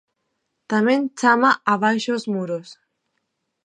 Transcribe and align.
Tamén 0.71 1.01
chama 1.19 1.51
Abaixo 1.73 2.11
os 2.17 2.25
Muros! 2.33 2.67